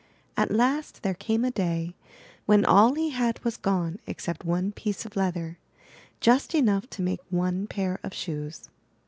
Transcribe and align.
At 0.35 0.49
last 0.49 1.03
there 1.03 1.13
came 1.13 1.45
a 1.45 1.51
day 1.51 1.95
when 2.47 2.65
all 2.65 2.95
he 2.95 3.11
had 3.11 3.37
was 3.45 3.55
gone 3.55 3.99
except 4.07 4.43
one 4.43 4.71
piece 4.71 5.05
of 5.05 5.15
leather— 5.15 5.59
^just 6.21 6.55
enough 6.55 6.89
to 6.89 7.03
make 7.03 7.19
one 7.29 7.67
pair 7.67 7.99
of 8.01 8.11
shoes. 8.11 8.67